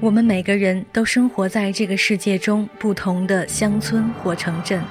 [0.00, 4.82] 我们每个人都生活在这个世界中不同的乡村或城镇，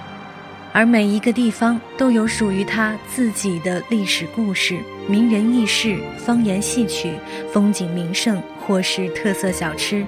[0.72, 7.12] 而每一个地方都有属于它自己的历史故事、名人轶事、方言戏曲、
[7.52, 10.04] 风景名胜或是特色小吃。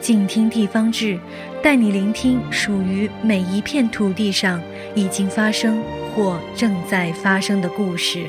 [0.00, 1.18] 静听地方志，
[1.62, 4.60] 带你聆听属于每一片土地上
[4.94, 5.82] 已经发生
[6.14, 8.24] 或正在发生的故事。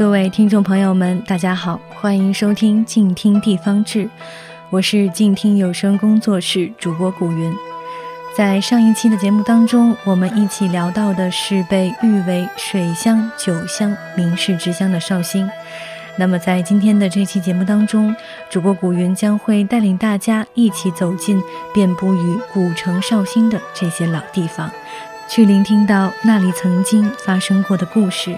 [0.00, 4.08] 各位听众朋友们，大家好，欢迎收听静听地方志，
[4.70, 7.54] 我是静听有声工作室主播古云。
[8.34, 15.46] 在上一期的节目当中，我们一起聊到的是被誉为水乡、酒乡、名士之乡的绍兴。
[16.16, 18.16] 那么在今天的这期节目当中，
[18.48, 21.42] 主播古云将会带领大家一起走进
[21.74, 24.70] 遍布于古城绍兴的这些老地方，
[25.28, 28.34] 去聆听到那里曾经发生过的故事。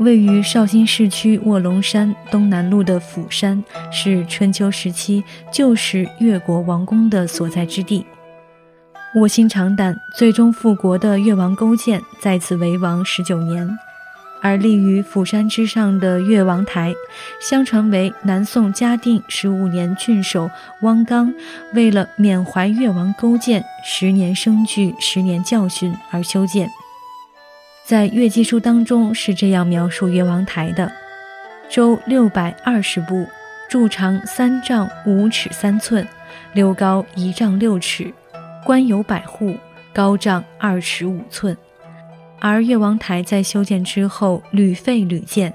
[0.00, 3.62] 位于绍兴市区卧龙山东南路的釜山，
[3.92, 8.06] 是春秋时期旧时越国王宫的所在之地。
[9.16, 13.68] 卧薪尝胆，最终复国的越王勾践在此为王十九年，
[14.40, 16.94] 而立于釜山之上的越王台，
[17.38, 21.30] 相传为南宋嘉定十五年郡守汪纲
[21.74, 26.66] 为了缅怀越王勾践十年生聚、十年教训而修建。
[27.90, 30.92] 在《月记书》当中是这样描述越王台的：
[31.68, 33.26] 周六百二十步，
[33.68, 36.06] 柱长三丈五尺三寸，
[36.52, 38.14] 六高一丈六尺，
[38.64, 39.56] 官有百户，
[39.92, 41.56] 高丈二尺五寸。
[42.38, 45.52] 而越王台在修建之后屡废屡建，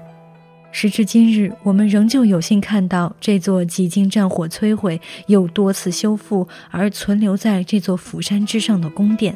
[0.70, 9.34] 时至今日，我们仍旧有幸看到这座几经战火摧毁又多次修复而存留在这座釜山之上的宫殿。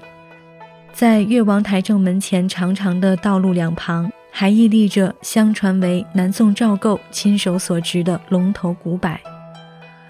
[0.93, 9.17] 在越王台正门前长长的道路两旁，还屹立着相传为南宋赵构亲手所植的龙头古柏；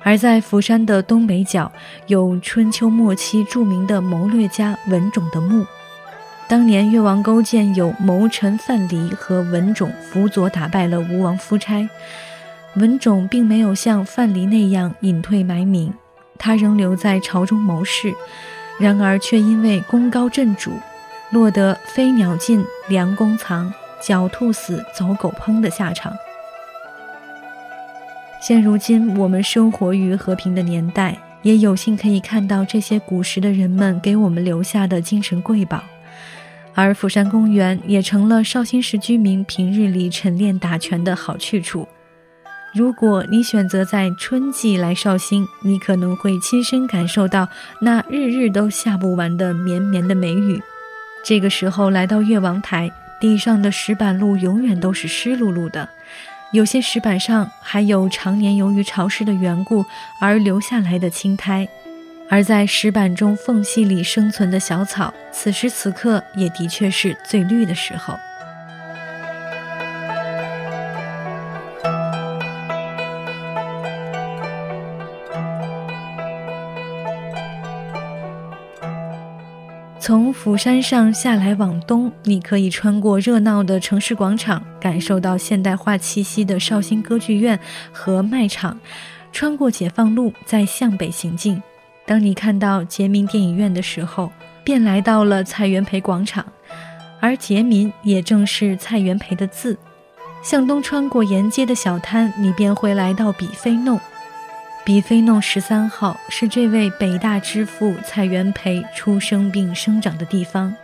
[0.03, 1.71] 而在釜山的东北角，
[2.09, 5.65] 有春秋末期著名的谋略家文种的墓。
[6.49, 11.89] 当年越王勾践有谋臣范蠡和文种辅佐打败了吴王夫差，
[12.75, 15.95] 文种并没有像范蠡那样隐退埋名，
[16.37, 18.13] 他仍留在朝中谋事。
[18.81, 20.73] 然而，却因为功高震主，
[21.33, 23.71] 落得飞鸟尽，良弓藏；
[24.03, 26.17] 狡兔死，走狗烹的下场。
[28.41, 35.85] 现如今，我们生活于和平的年代，也有幸可以看到这些古时的人们给我们留下的精神瑰宝，
[36.75, 41.87] 而釜山公园也成了绍兴市居民平日里晨练打拳的好去处。
[42.73, 47.49] 如果你选择在春季来绍兴，你可能会亲身感受到
[47.81, 50.63] 那日日都下不完的绵绵的梅雨。
[51.25, 55.89] 这个时候来到越王台，地上的石板路永远都是湿漉漉的，
[56.53, 59.85] 有些石板上还有常年由于潮湿的缘故
[60.21, 61.69] 而留下来的青苔。
[62.29, 68.15] 而在石板中缝隙里生存的小草，此时此刻也的确是最绿的时候。
[80.11, 87.57] 从釜山上下来往东，你可以穿过热闹的城市广场，感受到现代化气息的绍兴歌剧院
[87.93, 88.77] 和卖场；
[89.31, 91.63] 穿过解放路，再向北行进。
[92.07, 94.33] 当你看到杰民电影院的时候，
[94.65, 96.45] 便来到了蔡元培广场，
[97.21, 99.79] 而杰民也正是蔡元培的字。
[100.43, 104.01] 向东穿过沿街的小摊，你便会来到比菲弄。
[104.91, 110.75] 比菲弄十三号是这位北大之父蔡元培出生并生长的地方。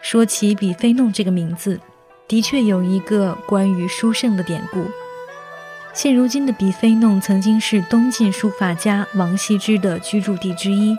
[0.00, 1.78] 说起比菲弄这个名字，
[2.26, 4.82] 的确有一个关于书圣的典故。
[5.92, 10.96] 现如今的比菲弄曾经是东晋书法家王羲之的居住地之一，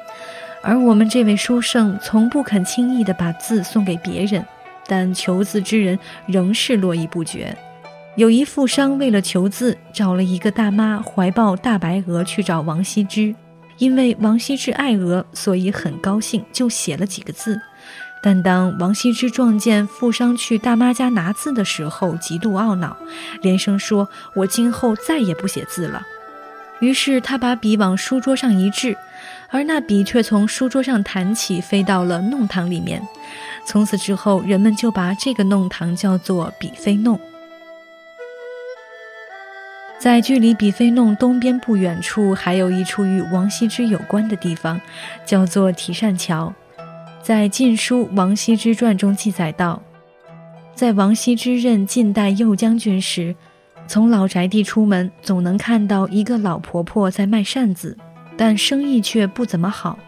[0.61, 4.45] 而我们这位书圣从不肯轻易地把字送给别人，
[4.85, 5.97] 但求字之人
[6.27, 7.57] 仍是络绎不绝。
[8.15, 13.33] 有一富商为了求字，找了一个大妈怀抱大白鹅去找王羲之。
[13.77, 17.57] 因为王羲之爱鹅，所以很高兴，就写了几个字。
[18.21, 22.97] 但当王羲之撞见富商去大妈家拿字的时候，极度懊恼，
[23.41, 26.05] 连声说：“我今后再也不写字了。”
[26.81, 28.97] 于是他把笔往书桌上一掷，
[29.49, 33.01] 而那笔却从书桌上弹起，飞到了弄堂里面。
[33.65, 37.17] 从此之后，人们就把这个弄堂叫做比菲弄。
[39.99, 44.79] 在距离比菲弄东边不远处，还有一处与王羲之有关的地方，
[45.25, 46.53] 叫做提善桥。
[47.21, 49.83] 在《晋书·王羲之传》中记载道，
[50.73, 53.35] 在王羲之任晋代右将军时，
[53.87, 57.97] 从老宅地出门，总能看到一个老婆婆在卖扇子，
[58.37, 59.99] 但生意却不怎么好。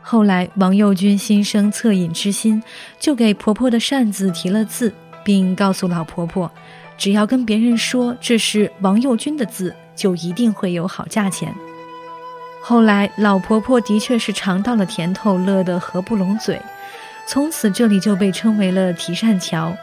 [0.00, 2.62] 后来王右军心生恻隐之心，
[2.98, 6.50] 就给婆婆的扇子题了字，并告诉老婆婆。
[6.96, 11.54] 只要跟别人说这是王右军的字，就一定会有好价钱。
[12.62, 16.60] 后来老婆婆的确是尝到了甜头，乐得合不拢嘴，
[17.28, 19.76] 从此这里就被称为了提善桥。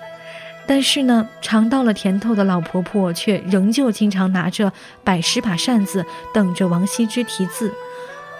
[0.65, 4.71] 但是呢，尝到了甜头的老婆婆却仍旧经常拿着
[5.03, 7.71] 百十把扇子等着王羲之题字。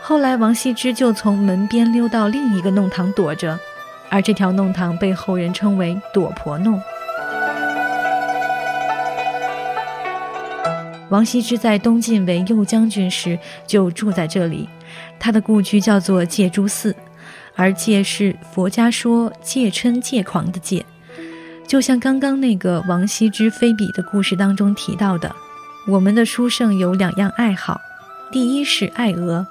[0.01, 3.59] 后来王羲之就从门边溜到另一个弄堂躲着，
[4.09, 6.81] 而这条弄堂被后人称为躲婆弄。
[11.13, 13.37] 王羲之在东晋为右将军时
[13.67, 14.67] 就住在这里，
[15.19, 16.95] 他的故居叫做戒珠寺，
[17.53, 20.83] 而戒是佛家说戒嗔戒狂的戒，
[21.67, 25.31] 就像刚刚那个王羲之飞笔的故事当中提到的，
[25.87, 27.79] 我们的书圣有两样爱好，
[28.31, 29.45] 第一是爱鹅，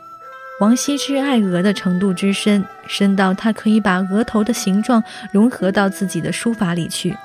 [0.59, 5.01] 王羲之爱鹅的程度之深，深到他可以把额头的形状
[5.31, 7.17] 融合到自己的书法里去。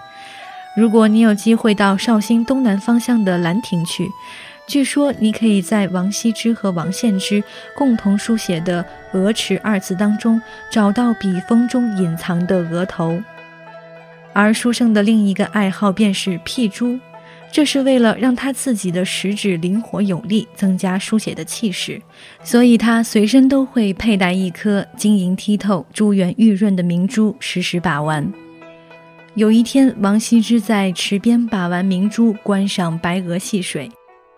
[0.78, 4.08] 如果你有机会到绍兴东南方向的兰亭去，
[4.68, 7.44] 据说你可以在王羲之和王献之
[7.76, 10.40] 共同书写的“鹅池”二字当中
[10.72, 13.20] 找到笔锋中隐藏的额头。
[14.34, 17.00] 而书生的另一个爱好便是辟珠，
[17.52, 22.00] 这是为了让他自己的食指灵活有力，增加书写的气势，
[22.44, 28.32] 所以他随身都会佩戴一颗晶莹剔透、珠圆玉润的明珠，时时把玩。
[29.38, 33.88] 有一天，王羲之在池边把玩明珠，观赏白鹅戏水。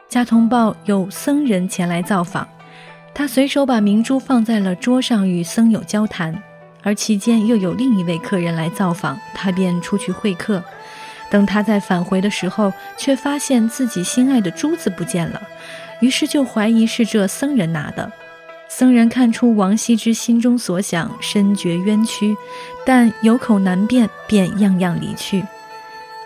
[0.09, 2.45] 家童报有僧人前来造访，
[3.13, 6.37] 他随手把明珠放在了桌上，与僧友交谈。
[6.83, 10.61] 而期间又有另一位客人来造访，他便出去会客。
[11.29, 15.41] 等他在返回的时候，却发现自己心爱的珠子不见了，
[16.01, 18.11] 于是就怀疑是这僧人拿的。
[18.69, 22.37] 僧人看出王羲之心中所想，深觉冤屈，
[22.85, 25.43] 但有口难辩，便样样离去。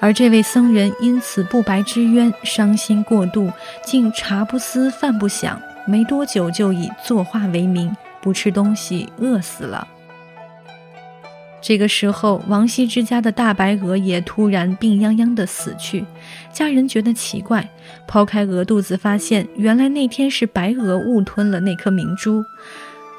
[0.02, 3.50] 而这位僧人因此不白之冤，伤心过度，
[3.86, 9.88] 竟茶不思饭不想，没多久就以作画为名，不吃东西，饿死了。
[11.66, 16.06] 这个时候，王羲之家的大白鹅也突然病殃殃的死去，
[16.52, 17.70] 家人觉得奇怪，
[18.06, 22.44] 抛开鹅肚子，发现原来那天是白鹅误吞了那颗明珠，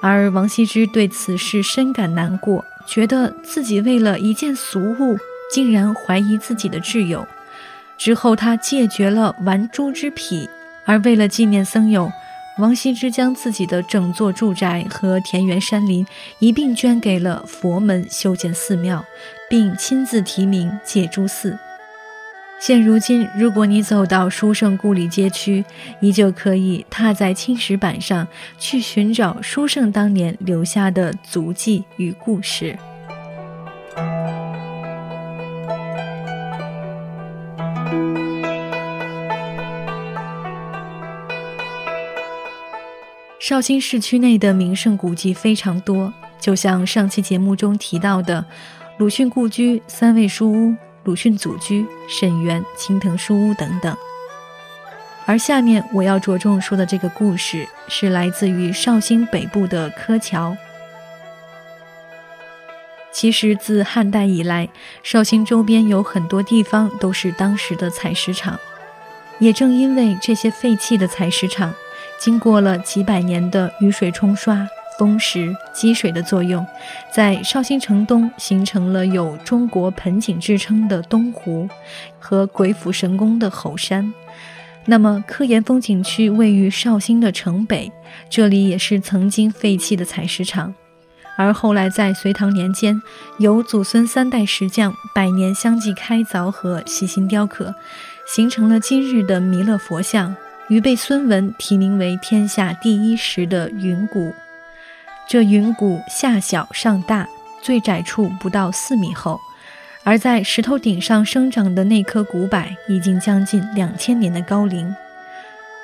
[0.02, 5.16] 而王羲之对此事深感难过，觉得自己为了一件俗物，
[5.50, 7.26] 竟然怀疑自己的挚友。
[7.96, 10.46] 之后，他戒绝了玩珠之癖，
[10.84, 12.12] 而为了纪念僧友。
[12.58, 16.06] 王羲之将自己的整座住宅和田园山林
[16.38, 19.04] 一并捐给了佛门修建寺庙，
[19.50, 21.58] 并亲自题名戒珠寺。
[22.60, 25.64] 现如今，如果你走到书圣故里街区，
[26.00, 32.78] 依旧可以踏在青石板上去寻找书圣当年留下的足迹与故事。
[43.46, 46.10] 绍兴市区内的名胜古迹非常多，
[46.40, 48.42] 就像上期节目中提到的
[48.96, 53.94] 鲁迅故居、三味书屋、鲁迅祖居、沈园、青藤书屋等等。
[55.26, 60.56] 而下面我要着重说的这个故事，是来自于绍兴北部的柯桥。
[63.12, 64.70] 其实自汉代以来，
[65.02, 68.58] 绍兴周边有很多地方都是当时的采石场，
[69.38, 71.74] 也正因为这些废弃的采石场。
[72.18, 74.66] 经过了几百年的雨水冲刷、
[74.98, 76.66] 风蚀、积水的作用，
[77.12, 81.68] 在绍兴城东形成了有“中国盆景”之称的东湖
[82.18, 84.12] 和鬼斧神工的吼山。
[84.86, 87.90] 那么，科研风景区位于绍兴的城北，
[88.28, 90.74] 这里也是曾经废弃的采石场。
[91.36, 93.02] 而后来在隋唐年间，
[93.38, 97.74] 由祖孙三代石匠百年相继开凿和细心雕刻，
[98.26, 100.36] 形成了今日的弥勒佛像。
[100.68, 104.32] 于被孙文提名为天下第一石的云谷，
[105.28, 107.28] 这云谷下小上大，
[107.62, 109.38] 最窄处不到四米厚，
[110.04, 114.94] 而在石头顶上生长的那棵古柏已经将近两千年的高龄。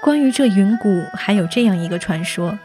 [0.03, 2.59] 关于这云谷，还有这样一个传说：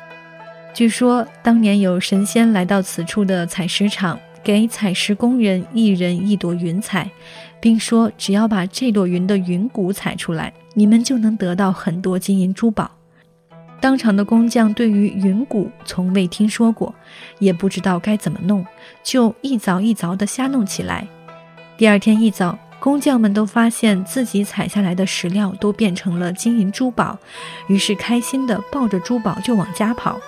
[0.73, 7.09] 据说当年有神仙来到此处的采石场，给采石工人一人一朵云彩，
[7.59, 12.91] 并说只要把这朵云的云谷采出来，你们就能得到很多金银珠宝。
[13.81, 16.93] 当场的工匠对于云谷从未听说过，
[17.39, 18.63] 也不知道该怎么弄，
[19.03, 21.07] 就一凿一凿地瞎弄起来。
[21.75, 22.57] 第二天一早。
[22.77, 27.17] 工匠们都发现自己采下来的石料都变成了金银珠宝，
[27.67, 30.19] 于是开心地抱着珠宝就往家跑。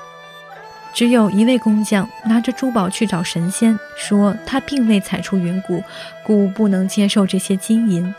[0.97, 5.83] 只有一位工匠拿着珠宝去找神仙，说他并未采出云谷，
[6.23, 8.15] 故不能接受这些金银。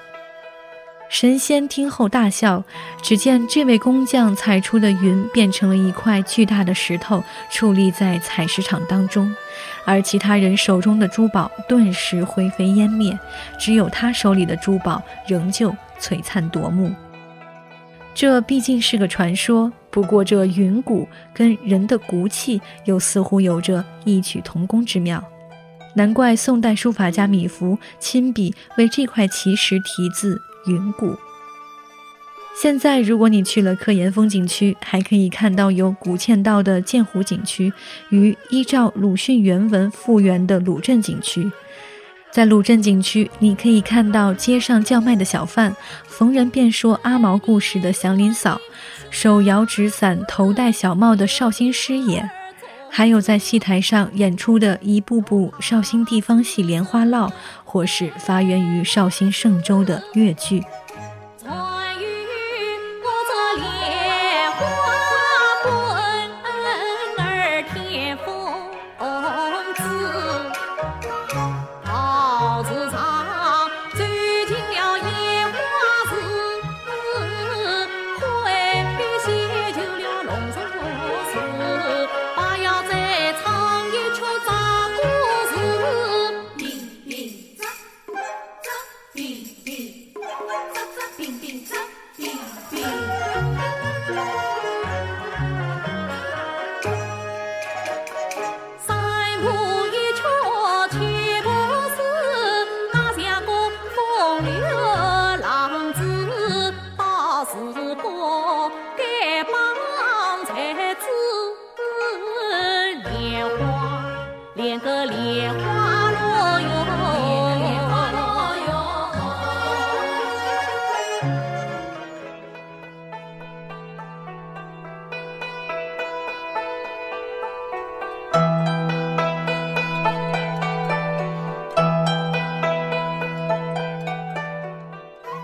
[1.09, 2.63] 神仙听后大笑，
[3.03, 9.35] 只见这位工匠采出的云变成了一块巨大的石头，矗立在采石场当中，
[9.85, 13.19] 而其他人手中的珠宝顿时灰飞烟灭，
[13.59, 16.95] 只有他手里的珠宝仍旧璀璨夺目。
[18.19, 25.23] 这毕竟是个传说，不过这云骨跟人的骨气又似乎有着异曲同工之妙，
[25.95, 30.37] 难怪宋代书法家米芾亲笔为这块奇石题字。
[30.67, 31.17] 云谷。
[32.61, 37.73] 现在，如果你去了科研风景区，还可以看到有古嵌道的鉴湖景区
[38.11, 41.49] 与依照鲁迅原文复原的鲁镇景区。
[42.31, 45.75] 在鲁镇景区，你可以看到街上叫卖的小贩，
[46.07, 48.61] 逢人便说阿毛故事的祥林嫂，
[49.11, 52.29] 手摇纸伞、头戴小帽的绍兴师爷。
[52.91, 57.31] 还有在戏台上演出的一部部绍兴地方戏莲花落，
[57.65, 60.63] 或是发源于绍兴嵊州的越剧。
[91.17, 91.98] 饼饼铛。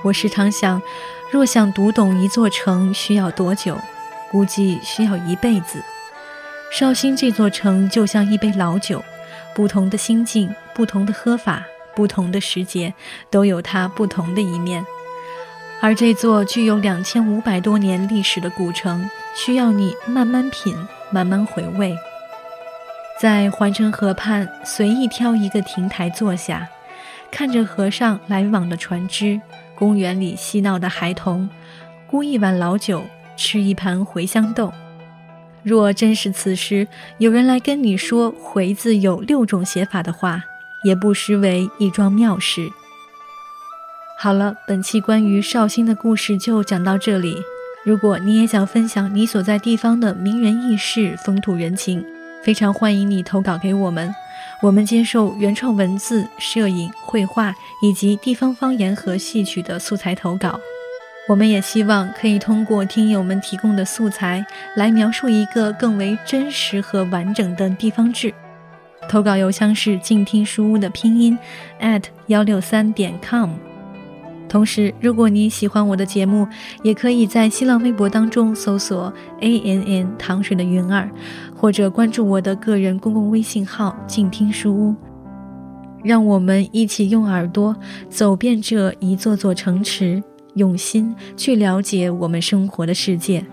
[0.04, 0.80] 我时常想，
[1.30, 3.78] 若想读懂一座城，需要多久？
[4.30, 5.82] 估计需要一辈子。
[6.70, 9.02] 绍兴这座城就像一杯老酒，
[9.54, 11.64] 不同的心境、不同的喝法、
[11.96, 12.92] 不同的时节，
[13.30, 14.84] 都有它不同的一面。
[15.80, 20.76] 而这座具有两千五百多年历史的古城，需要你慢慢品、
[21.11, 21.96] 慢慢回味。
[23.18, 26.68] 在环城河畔，随意挑一个亭台坐下，
[27.30, 29.40] 看着河上来往的船只。
[29.76, 31.49] 公园里嬉闹的孩童，
[32.07, 33.02] 沽一碗老酒，
[33.37, 34.73] 吃一盘茴香豆。
[35.62, 36.87] 若真是此时
[37.19, 40.45] 有人来跟你说“回”字有六种写法的话，
[40.85, 42.71] 也不失为一桩妙事。
[44.19, 47.43] 好了，本期关于绍兴的故事就讲到这里。
[47.85, 52.04] 如果你也想分享你所在地方的名人轶事、风土人情，
[52.44, 54.14] 非常欢迎你投稿给我们。
[54.60, 60.60] 我们接受原创文字、摄影、绘画以及地方方言和戏曲的素材投稿。
[61.26, 64.44] 我们也希望可以通过听友们提供的素材
[64.76, 68.32] 来描述一个更为真实和完整的地方志。
[69.08, 71.38] 投稿邮箱是静听书屋的拼音
[71.80, 73.74] at 幺六三点 com。
[74.54, 76.46] 同时，如果你喜欢我的节目，
[76.84, 81.11] 也可以在新浪微博当中搜索 a n n 糖水的云儿，
[81.56, 84.94] 或者关注我的个人公共微信号“静听书屋”。
[86.04, 87.75] 让我们一起用耳朵
[88.08, 90.23] 走遍这一座座城池，
[90.54, 93.44] 用心去了解我们生活的世界。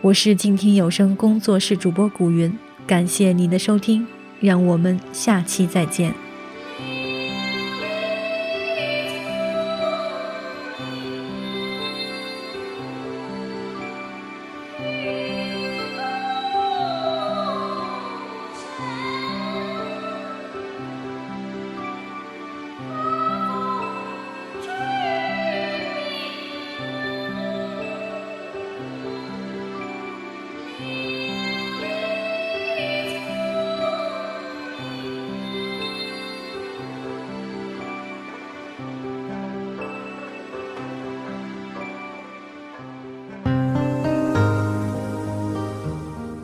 [0.00, 2.52] 我是静听有声工作室主播古云，
[2.88, 4.04] 感谢您的收听，
[4.40, 6.23] 让我们下期再见。